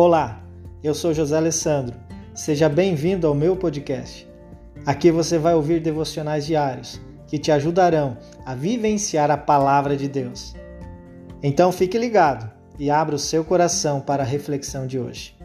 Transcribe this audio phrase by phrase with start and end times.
[0.00, 0.40] Olá,
[0.80, 1.96] eu sou José Alessandro.
[2.32, 4.28] Seja bem-vindo ao meu podcast.
[4.86, 8.16] Aqui você vai ouvir devocionais diários que te ajudarão
[8.46, 10.54] a vivenciar a palavra de Deus.
[11.42, 12.48] Então fique ligado
[12.78, 15.36] e abra o seu coração para a reflexão de hoje.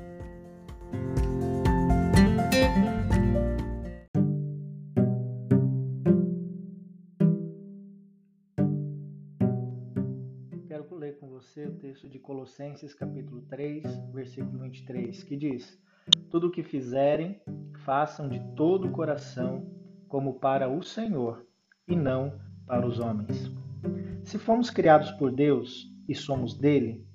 [10.74, 15.80] Quero ler com você o texto de Colossenses, capítulo 3, versículo 23, que diz:
[16.32, 17.40] Tudo o que fizerem,
[17.86, 19.72] façam de todo o coração,
[20.08, 21.46] como para o Senhor,
[21.88, 23.52] e não para os homens.
[24.24, 27.06] Se fomos criados por Deus e somos dele,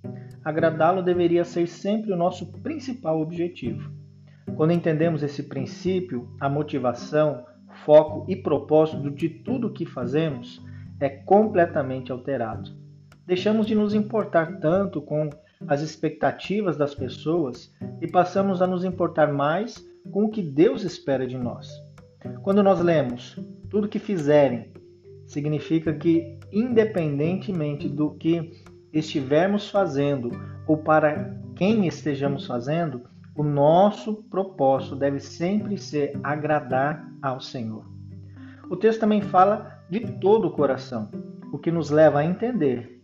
[0.44, 3.90] agradá-lo deveria ser sempre o nosso principal objetivo.
[4.54, 7.44] Quando entendemos esse princípio, a motivação,
[7.84, 10.64] foco e propósito de tudo o que fazemos
[11.00, 12.86] é completamente alterado.
[13.28, 15.28] Deixamos de nos importar tanto com
[15.66, 21.27] as expectativas das pessoas e passamos a nos importar mais com o que Deus espera
[21.27, 21.70] de nós.
[22.42, 24.72] Quando nós lemos tudo que fizerem,
[25.27, 28.50] significa que, independentemente do que
[28.94, 30.30] estivermos fazendo
[30.67, 33.02] ou para quem estejamos fazendo,
[33.36, 37.84] o nosso propósito deve sempre ser agradar ao Senhor.
[38.70, 41.11] O texto também fala de todo o coração,
[41.52, 42.97] o que nos leva a entender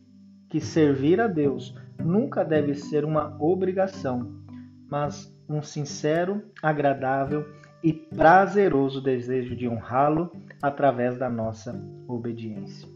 [0.49, 4.33] que servir a Deus nunca deve ser uma obrigação,
[4.91, 7.47] mas um sincero, agradável
[7.83, 10.31] e prazeroso desejo de honrá-lo
[10.63, 11.79] através da nossa
[12.09, 12.89] obediência.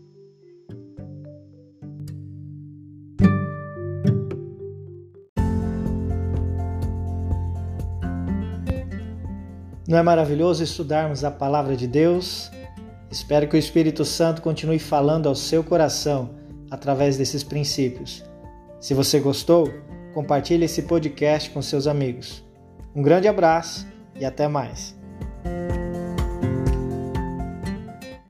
[9.86, 12.50] Não é maravilhoso estudarmos a palavra de Deus?
[13.10, 16.38] Espero que o Espírito Santo continue falando ao seu coração
[16.70, 18.24] através desses princípios.
[18.80, 19.72] Se você gostou,
[20.14, 22.44] compartilhe esse podcast com seus amigos.
[22.94, 23.86] Um grande abraço
[24.19, 24.96] e até mais.